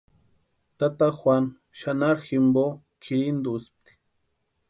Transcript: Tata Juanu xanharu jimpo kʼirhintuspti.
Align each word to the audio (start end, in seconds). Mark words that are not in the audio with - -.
Tata 0.77 1.07
Juanu 1.17 1.51
xanharu 1.79 2.21
jimpo 2.27 2.63
kʼirhintuspti. 3.01 3.91